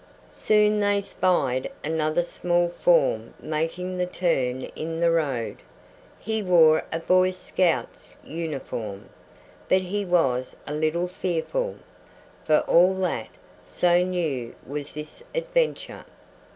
[0.31, 5.57] Soon they spied another small form making the turn in the road.
[6.19, 9.09] He wore a Boy Scout's uniform,
[9.69, 11.75] but he was a little fearful,
[12.43, 13.27] for all that,
[13.63, 16.03] so new was this adventure.